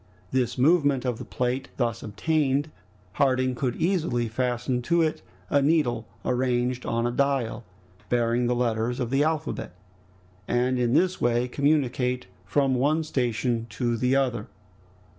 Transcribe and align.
This 0.31 0.57
movement 0.57 1.05
of 1.05 1.19
the 1.19 1.23
plate 1.23 1.69
thus 1.77 2.01
obtained, 2.01 2.71
Harding 3.11 3.53
could 3.53 3.75
easily 3.75 4.27
fasten 4.27 4.81
to 4.81 5.03
it 5.03 5.21
a 5.51 5.61
needle 5.61 6.07
arranged 6.25 6.87
on 6.87 7.05
a 7.05 7.11
dial, 7.11 7.63
bearing 8.09 8.47
the 8.47 8.55
letters 8.55 8.99
of 8.99 9.11
the 9.11 9.23
alphabet, 9.23 9.75
and 10.47 10.79
in 10.79 10.93
this 10.95 11.21
way 11.21 11.47
communicate 11.47 12.25
from 12.45 12.73
one 12.73 13.03
station 13.03 13.67
to 13.69 13.95
the 13.95 14.15
other. 14.15 14.47